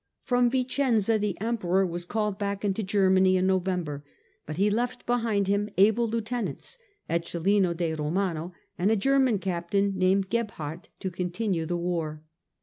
From 0.23 0.49
Vicenza 0.49 1.19
the 1.19 1.39
Emperor 1.39 1.85
was 1.85 2.05
called 2.05 2.39
back 2.39 2.65
into 2.65 2.81
Germany 2.81 3.37
in 3.37 3.45
November, 3.45 4.03
but 4.47 4.57
he 4.57 4.71
left 4.71 5.05
behind 5.05 5.47
him 5.47 5.69
able 5.77 6.07
lieutenants, 6.07 6.79
Eccelin 7.07 7.71
de 7.77 7.93
Romano 7.93 8.51
and 8.79 8.89
a 8.89 8.95
German 8.95 9.37
captain 9.37 9.93
named 9.95 10.31
Gebhardt, 10.31 10.89
to 11.01 11.11
continue 11.11 11.67
the 11.67 11.77
war. 11.77 12.23